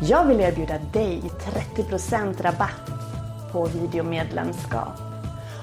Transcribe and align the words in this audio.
Jag 0.00 0.24
vill 0.24 0.40
erbjuda 0.40 0.78
dig 0.92 1.22
30% 1.76 2.42
rabatt 2.42 2.90
på 3.52 3.64
videomedlemskap. 3.66 5.00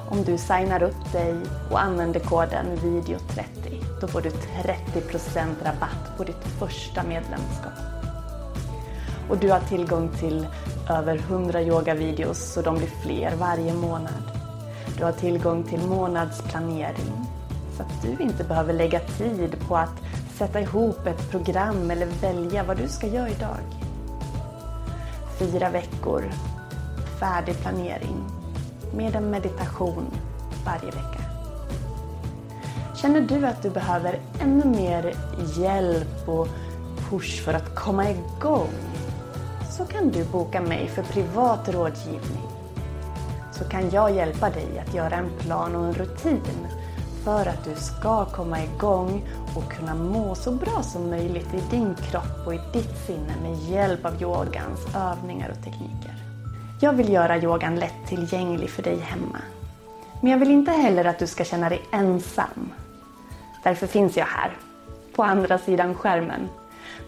Om 0.10 0.24
du 0.24 0.38
signar 0.38 0.84
upp 0.84 1.12
dig 1.12 1.36
och 1.72 1.82
använder 1.84 2.20
koden 2.20 2.66
VIDEO30 2.78 3.84
då 4.02 4.08
får 4.08 4.22
du 4.22 4.30
30% 4.30 5.56
rabatt 5.64 6.18
på 6.18 6.24
ditt 6.24 6.44
första 6.60 7.04
medlemskap. 7.04 7.74
Och 9.30 9.38
du 9.38 9.52
har 9.52 9.60
tillgång 9.60 10.10
till 10.20 10.48
över 10.90 11.18
100 11.18 11.62
yogavideos 11.62 12.54
så 12.54 12.62
de 12.62 12.78
blir 12.78 12.90
fler 13.04 13.36
varje 13.36 13.74
månad. 13.74 14.32
Du 14.98 15.04
har 15.04 15.12
tillgång 15.12 15.64
till 15.64 15.82
månadsplanering 15.82 17.26
så 17.78 17.84
att 17.84 18.02
du 18.02 18.24
inte 18.24 18.44
behöver 18.44 18.74
lägga 18.74 19.00
tid 19.00 19.56
på 19.68 19.78
att 19.78 20.02
sätta 20.38 20.62
ihop 20.62 21.08
ett 21.08 21.32
program 21.32 21.92
eller 21.92 22.08
välja 22.22 22.64
vad 22.64 22.78
du 22.78 22.88
ska 22.88 23.08
göra 23.08 23.30
idag. 23.30 23.85
Fyra 25.40 25.70
veckor, 25.70 26.24
färdig 27.20 27.58
planering 27.58 28.26
med 28.94 29.16
en 29.16 29.30
meditation 29.30 30.06
varje 30.66 30.86
vecka. 30.86 31.22
Känner 32.96 33.22
du 33.22 33.46
att 33.46 33.62
du 33.62 33.70
behöver 33.70 34.20
ännu 34.40 34.66
mer 34.66 35.14
hjälp 35.58 36.30
och 36.30 36.48
push 37.10 37.44
för 37.44 37.54
att 37.54 37.76
komma 37.76 38.10
igång? 38.10 38.70
Så 39.78 39.86
kan 39.86 40.10
du 40.10 40.24
boka 40.24 40.62
mig 40.62 40.88
för 40.88 41.04
privat 41.04 41.70
rådgivning. 41.70 42.48
Så 43.52 43.64
kan 43.64 43.90
jag 43.90 44.16
hjälpa 44.16 44.50
dig 44.50 44.84
att 44.88 44.94
göra 44.94 45.16
en 45.16 45.30
plan 45.40 45.76
och 45.76 45.86
en 45.86 45.94
rutin 45.94 46.68
för 47.26 47.46
att 47.46 47.64
du 47.64 47.76
ska 47.76 48.26
komma 48.26 48.64
igång 48.64 49.24
och 49.56 49.72
kunna 49.72 49.96
må 49.96 50.36
så 50.36 50.52
bra 50.52 50.84
som 50.84 51.10
möjligt 51.10 51.54
i 51.54 51.62
din 51.72 51.96
kropp 51.96 52.48
och 52.48 52.54
i 52.54 52.60
ditt 52.74 52.98
sinne 53.08 53.34
med 53.42 53.58
hjälp 53.58 54.06
av 54.06 54.22
yogans 54.22 54.80
övningar 54.96 55.50
och 55.50 55.64
tekniker. 55.64 56.16
Jag 56.82 56.94
vill 56.94 57.14
göra 57.14 57.38
yogan 57.38 57.76
lätt 57.76 58.08
tillgänglig 58.08 58.70
för 58.70 58.84
dig 58.84 59.00
hemma. 59.00 59.38
Men 60.22 60.32
jag 60.32 60.40
vill 60.40 60.52
inte 60.52 60.72
heller 60.72 61.06
att 61.06 61.20
du 61.20 61.28
ska 61.28 61.44
känna 61.44 61.70
dig 61.70 61.82
ensam. 61.92 62.72
Därför 63.64 63.88
finns 63.88 64.18
jag 64.18 64.26
här, 64.26 64.58
på 65.16 65.24
andra 65.24 65.58
sidan 65.58 65.96
skärmen. 65.96 66.50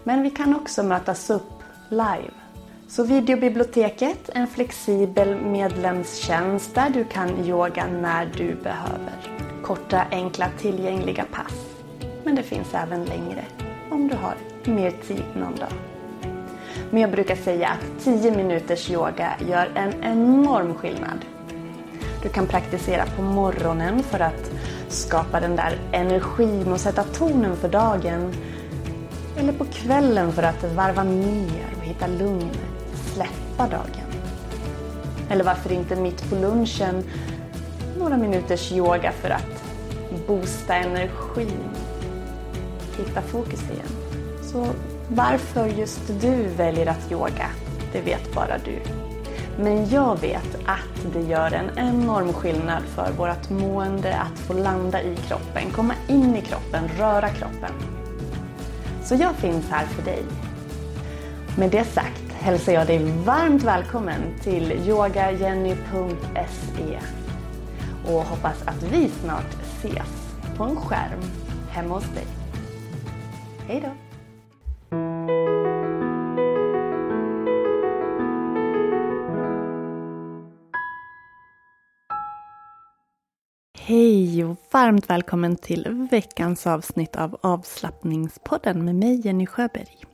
Men 0.04 0.22
vi 0.22 0.30
kan 0.30 0.56
också 0.56 0.82
mötas 0.82 1.30
upp 1.30 1.62
live. 1.88 2.32
Så 2.88 3.04
Videobiblioteket, 3.04 4.30
en 4.34 4.46
flexibel 4.46 5.40
medlemstjänst 5.40 6.74
där 6.74 6.90
du 6.90 7.04
kan 7.04 7.44
yoga 7.44 7.86
när 7.86 8.26
du 8.36 8.54
behöver. 8.54 9.47
Korta, 9.68 10.02
enkla, 10.10 10.46
tillgängliga 10.58 11.24
pass. 11.32 11.76
Men 12.24 12.34
det 12.34 12.42
finns 12.42 12.74
även 12.74 13.04
längre 13.04 13.44
om 13.90 14.08
du 14.08 14.16
har 14.16 14.34
mer 14.64 14.90
tid 14.90 15.24
någon 15.36 15.56
dag. 15.56 15.72
Men 16.90 17.00
jag 17.00 17.10
brukar 17.10 17.36
säga 17.36 17.68
att 17.68 18.04
10 18.04 18.36
minuters 18.36 18.90
yoga 18.90 19.32
gör 19.48 19.70
en 19.74 20.04
enorm 20.04 20.74
skillnad. 20.74 21.24
Du 22.22 22.28
kan 22.28 22.46
praktisera 22.46 23.06
på 23.16 23.22
morgonen 23.22 24.02
för 24.02 24.20
att 24.20 24.50
skapa 24.88 25.40
den 25.40 25.56
där 25.56 25.78
energin 25.92 26.72
och 26.72 26.80
sätta 26.80 27.02
tonen 27.04 27.56
för 27.56 27.68
dagen. 27.68 28.34
Eller 29.36 29.52
på 29.52 29.64
kvällen 29.64 30.32
för 30.32 30.42
att 30.42 30.64
varva 30.74 31.04
ner 31.04 31.66
och 31.78 31.84
hitta 31.84 32.06
lugn, 32.06 32.50
släppa 32.94 33.68
dagen. 33.68 34.08
Eller 35.30 35.44
varför 35.44 35.72
inte 35.72 35.96
mitt 35.96 36.30
på 36.30 36.36
lunchen 36.36 37.04
några 37.98 38.16
minuters 38.16 38.72
yoga 38.72 39.12
för 39.12 39.30
att 39.30 39.57
boosta 40.28 40.74
energin. 40.74 41.70
Hitta 42.98 43.22
fokus 43.22 43.62
igen. 43.70 43.88
Så 44.42 44.66
varför 45.08 45.66
just 45.66 46.00
du 46.20 46.46
väljer 46.46 46.86
att 46.86 47.12
yoga, 47.12 47.50
det 47.92 48.00
vet 48.00 48.34
bara 48.34 48.58
du. 48.58 48.78
Men 49.62 49.88
jag 49.88 50.20
vet 50.20 50.54
att 50.66 51.12
det 51.12 51.22
gör 51.22 51.52
en 51.52 51.78
enorm 51.78 52.32
skillnad 52.32 52.82
för 52.82 53.12
vårt 53.12 53.50
mående 53.50 54.16
att 54.16 54.38
få 54.38 54.52
landa 54.52 55.02
i 55.02 55.16
kroppen, 55.16 55.70
komma 55.70 55.94
in 56.08 56.36
i 56.36 56.40
kroppen, 56.40 56.88
röra 56.98 57.28
kroppen. 57.28 57.72
Så 59.04 59.14
jag 59.14 59.34
finns 59.34 59.70
här 59.70 59.86
för 59.86 60.02
dig. 60.02 60.22
Med 61.58 61.70
det 61.70 61.84
sagt 61.84 62.32
hälsar 62.32 62.72
jag 62.72 62.86
dig 62.86 63.12
varmt 63.24 63.62
välkommen 63.62 64.20
till 64.42 64.72
yogajenny.se 64.72 65.78
och 68.06 68.24
hoppas 68.24 68.62
att 68.64 68.82
vi 68.82 69.08
snart 69.08 69.56
ses 69.62 70.17
på 70.58 70.64
en 70.64 70.76
skärm 70.76 71.20
hemma 71.70 71.94
hos 71.94 72.14
dig. 72.14 72.26
Hej 73.66 73.80
då! 73.80 73.88
Hej 83.78 84.44
och 84.44 84.56
varmt 84.72 85.10
välkommen 85.10 85.56
till 85.56 86.08
veckans 86.10 86.66
avsnitt 86.66 87.16
av 87.16 87.38
avslappningspodden 87.40 88.84
med 88.84 88.94
mig 88.94 89.26
Jenny 89.26 89.46
Sjöberg. 89.46 90.04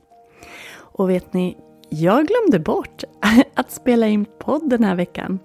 Och 0.77 1.09
vet 1.09 1.33
ni, 1.33 1.57
jag 1.89 2.27
glömde 2.27 2.59
bort 2.59 3.03
att 3.53 3.71
spela 3.71 4.07
in 4.07 4.25
podd 4.39 4.69
den 4.69 4.83
här 4.83 4.95
veckan. 4.95 5.39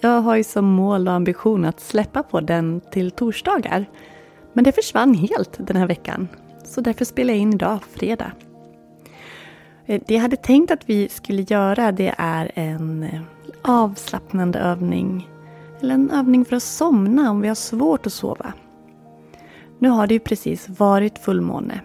Jag 0.00 0.20
har 0.20 0.36
ju 0.36 0.44
som 0.44 0.64
mål 0.64 1.08
och 1.08 1.14
ambition 1.14 1.64
att 1.64 1.80
släppa 1.80 2.22
på 2.22 2.40
den 2.40 2.80
till 2.90 3.10
torsdagar. 3.10 3.86
Men 4.52 4.64
det 4.64 4.72
försvann 4.72 5.14
helt 5.14 5.66
den 5.66 5.76
här 5.76 5.86
veckan. 5.86 6.28
Så 6.64 6.80
därför 6.80 7.04
spelar 7.04 7.34
jag 7.34 7.40
in 7.40 7.54
idag, 7.54 7.78
fredag. 7.92 8.32
Eh, 9.86 10.02
det 10.06 10.14
jag 10.14 10.20
hade 10.20 10.36
tänkt 10.36 10.70
att 10.70 10.88
vi 10.88 11.08
skulle 11.08 11.42
göra 11.42 11.92
det 11.92 12.14
är 12.18 12.50
en 12.54 13.02
eh, 13.02 13.20
avslappnande 13.62 14.58
övning. 14.58 15.28
Eller 15.80 15.94
en 15.94 16.10
övning 16.10 16.44
för 16.44 16.56
att 16.56 16.62
somna 16.62 17.30
om 17.30 17.40
vi 17.40 17.48
har 17.48 17.54
svårt 17.54 18.06
att 18.06 18.12
sova. 18.12 18.52
Nu 19.78 19.88
har 19.88 20.06
det 20.06 20.14
ju 20.14 20.20
precis 20.20 20.68
varit 20.68 21.18
fullmåne. 21.18 21.80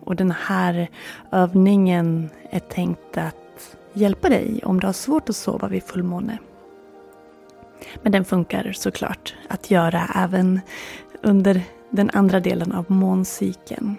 Och 0.00 0.16
den 0.16 0.30
här 0.30 0.88
övningen 1.32 2.30
är 2.50 2.60
tänkt 2.60 3.18
att 3.18 3.76
hjälpa 3.92 4.28
dig 4.28 4.60
om 4.64 4.80
du 4.80 4.86
har 4.86 4.92
svårt 4.92 5.28
att 5.28 5.36
sova 5.36 5.68
vid 5.68 5.82
fullmåne. 5.82 6.38
Men 8.02 8.12
den 8.12 8.24
funkar 8.24 8.72
såklart 8.72 9.34
att 9.48 9.70
göra 9.70 10.08
även 10.14 10.60
under 11.22 11.62
den 11.90 12.10
andra 12.12 12.40
delen 12.40 12.72
av 12.72 12.84
måncykeln. 12.88 13.96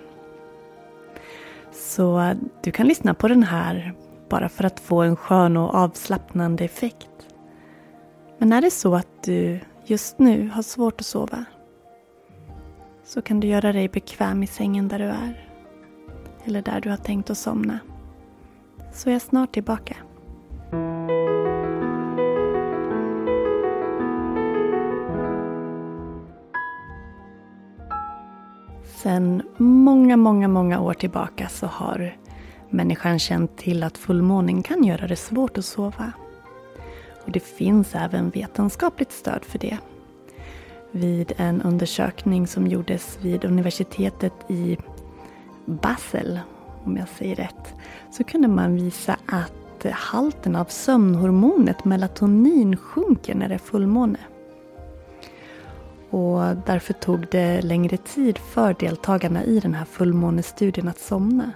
Så 1.72 2.34
du 2.62 2.72
kan 2.72 2.88
lyssna 2.88 3.14
på 3.14 3.28
den 3.28 3.44
här 3.44 3.94
bara 4.30 4.50
för 4.50 4.64
att 4.64 4.80
få 4.80 5.02
en 5.02 5.16
skön 5.16 5.58
och 5.58 5.76
avslappnande 5.76 6.64
effekt. 6.64 7.10
Men 8.38 8.54
är 8.54 8.62
det 8.62 8.72
så 8.72 8.96
att 8.96 9.24
du 9.24 9.60
just 9.86 10.20
nu 10.20 10.50
har 10.54 10.62
svårt 10.62 11.00
att 11.00 11.06
sova 11.06 11.46
så 13.04 13.22
kan 13.22 13.40
du 13.40 13.48
göra 13.48 13.74
dig 13.74 13.90
bekväm 13.90 14.44
i 14.44 14.48
sängen 14.48 14.88
där 14.88 15.00
du 15.00 15.06
är. 15.06 15.50
Eller 16.44 16.62
där 16.62 16.82
du 16.82 16.90
har 16.90 16.98
tänkt 16.98 17.30
att 17.30 17.38
somna. 17.38 17.80
Så 18.94 19.10
är 19.10 19.14
jag 19.14 19.22
snart 19.22 19.52
tillbaka. 19.52 19.96
Sen 29.10 29.42
många, 29.58 30.18
många, 30.18 30.48
många 30.48 30.80
år 30.80 30.94
tillbaka 30.94 31.50
så 31.50 31.66
har 31.66 32.18
människan 32.70 33.20
känt 33.20 33.58
till 33.58 33.84
att 33.84 33.98
fullmånen 33.98 34.64
kan 34.64 34.84
göra 34.84 35.08
det 35.08 35.16
svårt 35.16 35.58
att 35.58 35.66
sova. 35.66 36.12
Och 37.26 37.32
det 37.32 37.40
finns 37.40 37.96
även 37.96 38.30
vetenskapligt 38.30 39.12
stöd 39.12 39.46
för 39.46 39.60
det. 39.60 39.78
Vid 40.92 41.34
en 41.38 41.62
undersökning 41.62 42.48
som 42.48 42.68
gjordes 42.68 43.20
vid 43.22 43.46
universitetet 43.46 44.34
i 44.48 44.78
Basel, 45.66 46.40
om 46.84 46.98
jag 46.98 47.08
säger 47.08 47.36
rätt, 47.36 47.74
så 48.12 48.24
kunde 48.24 48.48
man 48.48 48.76
visa 48.76 49.18
att 49.26 49.86
halten 49.92 50.56
av 50.56 50.66
sömnhormonet 50.66 51.86
melatonin 51.86 52.78
sjunker 52.78 53.36
när 53.36 53.50
det 53.50 53.56
är 53.56 53.60
fullmåne. 53.60 54.20
Och 56.10 56.58
därför 56.66 56.94
tog 56.94 57.28
det 57.32 57.62
längre 57.62 57.98
tid 57.98 58.38
för 58.38 58.76
deltagarna 58.80 59.44
i 59.44 59.60
den 59.60 59.74
här 59.74 59.86
fullmånestudien 59.86 60.88
att 60.88 61.00
somna. 61.00 61.52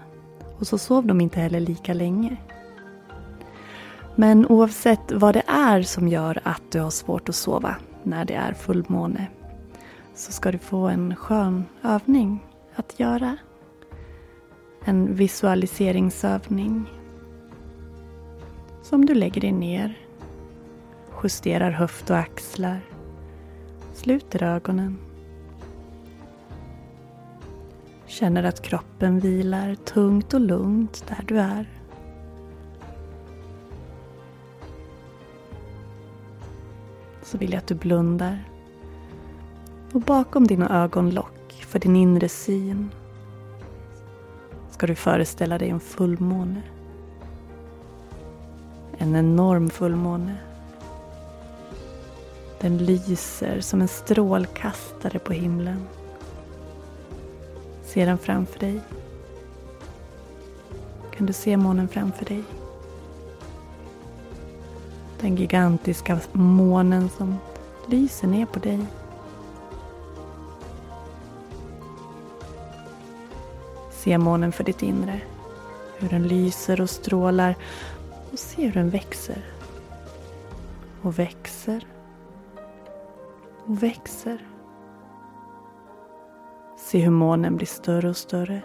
Och 0.60 0.68
så 0.68 0.78
sov 0.78 1.06
de 1.08 1.22
inte 1.22 1.40
heller 1.40 1.60
lika 1.60 1.94
länge. 1.94 2.38
Men 4.16 4.48
oavsett 4.48 5.12
vad 5.12 5.34
det 5.36 5.44
är 5.48 5.82
som 5.82 6.08
gör 6.08 6.40
att 6.44 6.62
du 6.72 6.80
har 6.80 6.90
svårt 6.90 7.30
att 7.30 7.36
sova 7.36 7.76
när 8.04 8.26
det 8.26 8.34
är 8.34 8.54
fullmåne 8.54 9.28
så 10.16 10.32
ska 10.32 10.52
du 10.52 10.58
få 10.58 10.88
en 10.88 11.16
skön 11.16 11.66
övning 11.84 12.40
att 12.76 13.00
göra. 13.00 13.38
En 14.86 15.16
visualiseringsövning 15.16 16.86
som 18.82 19.06
du 19.06 19.14
lägger 19.14 19.42
dig 19.42 19.52
ner, 19.52 19.98
justerar 21.24 21.72
höft 21.72 22.10
och 22.10 22.18
axlar, 22.18 22.82
sluter 23.94 24.44
ögonen. 24.44 24.98
Känner 28.06 28.44
att 28.44 28.62
kroppen 28.62 29.20
vilar 29.20 29.76
tungt 29.76 30.34
och 30.34 30.42
lugnt 30.42 31.04
där 31.08 31.24
du 31.28 31.40
är. 31.40 31.84
så 37.34 37.38
vill 37.38 37.52
jag 37.52 37.58
att 37.58 37.68
du 37.68 37.76
blundar. 37.76 38.44
Och 39.94 40.02
bakom 40.02 40.48
dina 40.48 40.84
ögonlock, 40.84 41.66
för 41.68 41.80
din 41.80 41.96
inre 41.96 42.30
syn, 42.30 42.90
ska 44.72 44.88
du 44.88 44.96
föreställa 44.96 45.58
dig 45.58 45.70
en 45.70 45.80
fullmåne. 45.80 46.62
En 48.98 49.16
enorm 49.16 49.70
fullmåne. 49.70 50.36
Den 52.64 52.78
lyser 52.78 53.62
som 53.62 53.82
en 53.82 53.88
strålkastare 53.88 55.20
på 55.20 55.34
himlen. 55.34 55.88
Se 57.84 58.06
den 58.06 58.18
framför 58.18 58.60
dig. 58.60 58.82
Kan 61.18 61.26
du 61.26 61.34
se 61.34 61.58
månen 61.58 61.88
framför 61.88 62.26
dig? 62.26 62.44
Den 65.22 65.36
gigantiska 65.36 66.20
månen 66.32 67.10
som 67.10 67.38
lyser 67.88 68.28
ner 68.28 68.46
på 68.46 68.60
dig. 68.60 68.86
Se 73.92 74.18
månen 74.18 74.52
för 74.52 74.64
ditt 74.64 74.84
inre. 74.84 75.22
Hur 75.98 76.10
den 76.10 76.28
lyser 76.28 76.82
och 76.82 76.90
strålar 76.90 77.56
och 78.32 78.40
se 78.40 78.66
hur 78.66 78.74
den 78.74 78.90
växer. 78.90 79.46
Och 81.02 81.20
växer. 81.20 81.93
Och 83.66 83.84
växer. 83.84 84.48
Se 86.78 87.00
hur 87.00 87.12
månen 87.12 87.56
blir 87.56 87.68
större 87.68 88.10
och 88.10 88.18
större. 88.18 88.62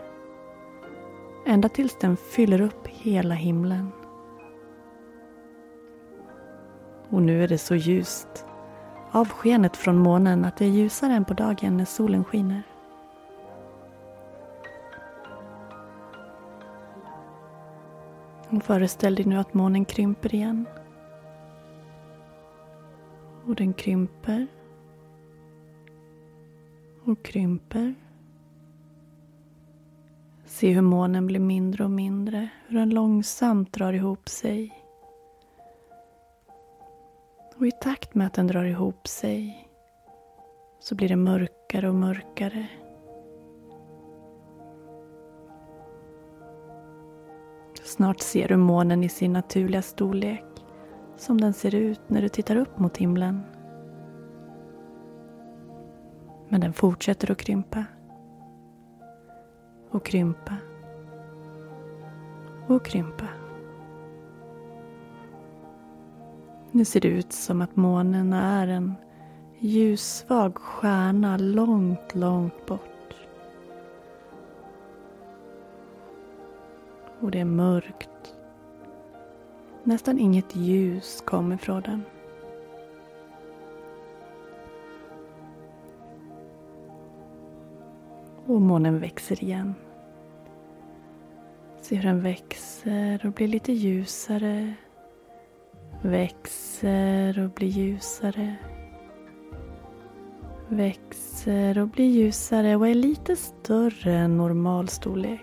Ända 1.46 1.68
tills 1.68 1.96
den 2.00 2.16
fyller 2.16 2.60
upp 2.60 2.86
hela 2.86 3.34
himlen. 3.34 3.92
Och 7.08 7.22
nu 7.22 7.44
är 7.44 7.48
det 7.48 7.58
så 7.58 7.74
ljust 7.74 8.46
av 9.10 9.28
skenet 9.28 9.76
från 9.76 9.98
månen 9.98 10.44
att 10.44 10.56
det 10.56 10.64
är 10.64 10.68
ljusare 10.68 11.12
än 11.12 11.24
på 11.24 11.34
dagen 11.34 11.76
när 11.76 11.84
solen 11.84 12.24
skiner. 12.24 12.62
Och 18.50 18.62
föreställ 18.62 19.14
dig 19.14 19.24
nu 19.24 19.36
att 19.36 19.54
månen 19.54 19.84
krymper 19.84 20.34
igen. 20.34 20.66
Och 23.46 23.54
den 23.54 23.72
krymper. 23.72 24.46
Och 27.08 27.24
krymper. 27.24 27.94
Se 30.44 30.72
hur 30.72 30.80
månen 30.82 31.26
blir 31.26 31.40
mindre 31.40 31.84
och 31.84 31.90
mindre, 31.90 32.48
hur 32.66 32.78
den 32.78 32.90
långsamt 32.90 33.72
drar 33.72 33.92
ihop 33.92 34.28
sig 34.28 34.84
och 37.56 37.66
i 37.66 37.70
takt 37.70 38.14
med 38.14 38.26
att 38.26 38.34
den 38.34 38.46
drar 38.46 38.64
ihop 38.64 39.08
sig 39.08 39.68
så 40.80 40.94
blir 40.94 41.08
det 41.08 41.16
mörkare 41.16 41.88
och 41.88 41.94
mörkare. 41.94 42.66
Snart 47.84 48.20
ser 48.20 48.48
du 48.48 48.56
månen 48.56 49.04
i 49.04 49.08
sin 49.08 49.32
naturliga 49.32 49.82
storlek 49.82 50.44
som 51.16 51.40
den 51.40 51.52
ser 51.52 51.74
ut 51.74 52.00
när 52.06 52.22
du 52.22 52.28
tittar 52.28 52.56
upp 52.56 52.78
mot 52.78 52.96
himlen. 52.96 53.57
Men 56.48 56.60
den 56.60 56.72
fortsätter 56.72 57.30
att 57.30 57.38
krympa. 57.38 57.84
Och 59.90 60.04
krympa. 60.04 60.54
Och 62.66 62.84
krympa. 62.84 63.24
Nu 66.70 66.84
ser 66.84 67.00
det 67.00 67.08
ut 67.08 67.32
som 67.32 67.60
att 67.60 67.76
månen 67.76 68.32
är 68.32 68.68
en 68.68 68.94
ljussvag 69.58 70.58
stjärna 70.58 71.36
långt, 71.36 72.14
långt 72.14 72.66
bort. 72.66 73.14
Och 77.20 77.30
det 77.30 77.40
är 77.40 77.44
mörkt. 77.44 78.34
Nästan 79.84 80.18
inget 80.18 80.56
ljus 80.56 81.22
kommer 81.26 81.56
från 81.56 81.82
den. 81.82 82.02
Och 88.48 88.60
månen 88.60 88.98
växer 88.98 89.44
igen. 89.44 89.74
Se 91.80 91.96
hur 91.96 92.02
den 92.02 92.22
växer 92.22 93.26
och 93.26 93.32
blir 93.32 93.48
lite 93.48 93.72
ljusare 93.72 94.74
Växer 96.02 97.44
och 97.44 97.50
blir 97.50 97.68
ljusare. 97.68 98.56
Växer 100.68 101.78
och 101.78 101.88
blir 101.88 102.06
ljusare 102.06 102.76
och 102.76 102.88
är 102.88 102.94
lite 102.94 103.36
större 103.36 104.12
än 104.12 104.36
normal 104.36 104.88
storlek. 104.88 105.40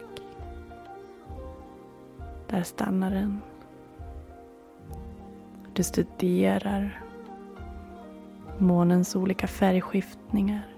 Där 2.50 2.64
stannar 2.64 3.12
den. 3.12 3.42
Du 5.74 5.84
studerar 5.84 7.04
månens 8.58 9.16
olika 9.16 9.48
färgskiftningar. 9.48 10.75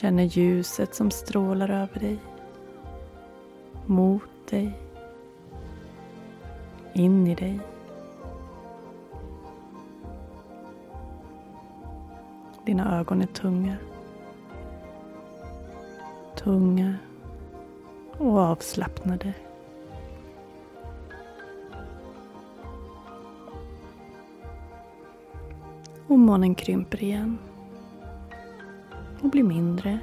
Känner 0.00 0.22
ljuset 0.22 0.94
som 0.94 1.10
strålar 1.10 1.68
över 1.68 2.00
dig. 2.00 2.18
Mot 3.86 4.50
dig 4.50 4.72
in 6.92 7.26
i 7.26 7.34
dig. 7.34 7.60
Dina 12.64 12.98
ögon 12.98 13.22
är 13.22 13.26
tunga. 13.26 13.76
Tunga 16.36 16.94
och 18.18 18.38
avslappnade. 18.38 19.34
Och 26.06 26.18
månen 26.18 26.54
krymper 26.54 27.02
igen. 27.02 27.38
Och 29.22 29.30
blir 29.30 29.42
mindre. 29.42 29.98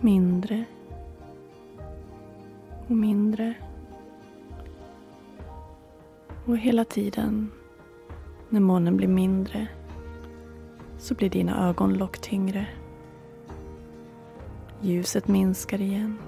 Mindre. 0.00 0.64
Och 2.88 2.96
mindre. 2.96 3.54
Och 6.44 6.58
hela 6.58 6.84
tiden 6.84 7.50
när 8.48 8.60
månen 8.60 8.96
blir 8.96 9.08
mindre 9.08 9.68
så 10.98 11.14
blir 11.14 11.30
dina 11.30 11.68
ögonlock 11.68 12.18
tyngre. 12.18 12.66
Ljuset 14.80 15.28
minskar 15.28 15.80
igen. 15.80 16.18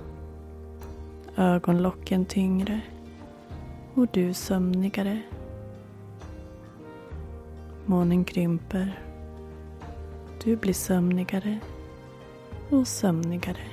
Ögonlocken 1.37 2.25
tyngre 2.25 2.80
och 3.95 4.07
du 4.12 4.35
sömnigare. 4.35 5.23
Månen 7.87 8.25
krymper. 8.25 9.08
Du 10.45 10.57
blir 10.57 10.75
sömnigare 10.75 11.59
och 12.71 12.88
sömnigare. 12.88 13.66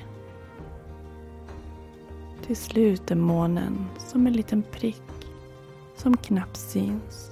Till 2.46 2.56
slut 2.56 3.12
är 3.12 3.16
månen 3.16 3.86
som 3.98 4.28
en 4.28 4.34
liten 4.34 4.64
prick 4.72 5.02
som 5.96 6.18
knappt 6.18 6.58
syns. 6.58 7.32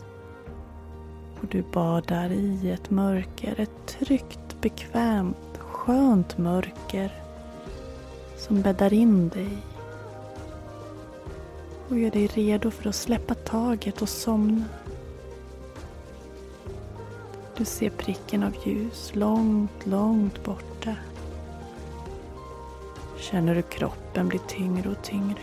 Och 1.42 1.48
du 1.48 1.64
badar 1.74 2.30
i 2.32 2.72
ett 2.72 2.90
mörker, 2.90 3.60
ett 3.60 3.88
tryggt, 3.88 4.62
bekvämt, 4.62 5.58
skönt 5.58 6.38
mörker 6.38 7.12
som 8.38 8.62
bäddar 8.62 8.94
in 8.94 9.30
dig 9.30 9.58
och 11.90 12.00
gör 12.00 12.12
dig 12.12 12.28
redo 12.28 12.72
för 12.72 12.90
att 12.90 12.96
släppa 12.96 13.34
taget 13.34 14.02
och 14.02 14.10
somna. 14.10 14.64
Du 17.58 17.66
ser 17.66 17.90
pricken 17.90 18.44
av 18.44 18.56
ljus 18.66 19.16
långt, 19.16 19.86
långt 19.86 20.44
borta. 20.44 20.96
Känner 23.18 23.56
du 23.56 23.62
kroppen 23.62 24.28
bli 24.28 24.40
tyngre 24.40 24.90
och 24.90 25.04
tyngre. 25.04 25.42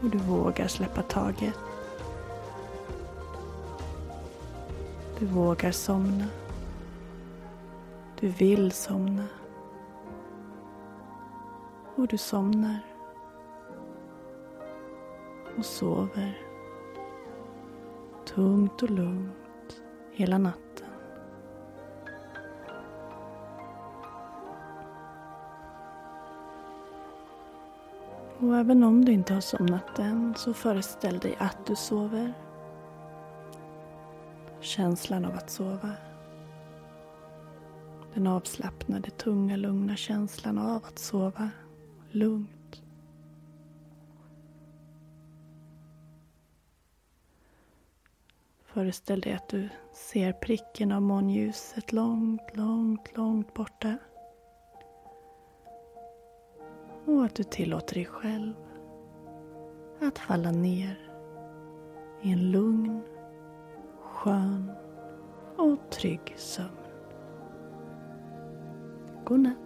Och 0.00 0.10
du 0.10 0.18
vågar 0.18 0.68
släppa 0.68 1.02
taget. 1.02 1.58
Du 5.18 5.26
vågar 5.26 5.72
somna. 5.72 6.26
Du 8.20 8.28
vill 8.28 8.72
somna. 8.72 9.24
Och 11.96 12.06
du 12.06 12.18
somnar. 12.18 12.80
Och 15.58 15.64
sover. 15.64 16.45
Tungt 18.36 18.82
och 18.82 18.90
lugnt 18.90 19.82
hela 20.12 20.38
natten. 20.38 20.86
Och 28.38 28.56
även 28.56 28.82
om 28.82 29.04
du 29.04 29.12
inte 29.12 29.34
har 29.34 29.40
somnat 29.40 29.98
än 29.98 30.34
så 30.36 30.54
föreställ 30.54 31.18
dig 31.18 31.36
att 31.38 31.66
du 31.66 31.76
sover. 31.76 32.32
Känslan 34.60 35.24
av 35.24 35.34
att 35.34 35.50
sova. 35.50 35.92
Den 38.14 38.26
avslappnade, 38.26 39.10
tunga, 39.10 39.56
lugna 39.56 39.96
känslan 39.96 40.58
av 40.58 40.84
att 40.84 40.98
sova 40.98 41.50
lugnt. 42.10 42.55
Föreställ 48.76 49.20
dig 49.20 49.32
att 49.32 49.48
du 49.48 49.68
ser 49.92 50.32
pricken 50.32 50.92
av 50.92 51.02
månljuset 51.02 51.92
långt, 51.92 52.56
långt, 52.56 53.16
långt 53.16 53.54
borta. 53.54 53.98
Och 57.06 57.24
att 57.24 57.34
du 57.34 57.42
tillåter 57.42 57.94
dig 57.94 58.04
själv 58.04 58.54
att 60.00 60.18
falla 60.18 60.50
ner 60.50 61.10
i 62.22 62.32
en 62.32 62.50
lugn, 62.50 63.02
skön 64.00 64.70
och 65.56 65.90
trygg 65.90 66.34
sömn. 66.36 66.70
Godnatt. 69.24 69.65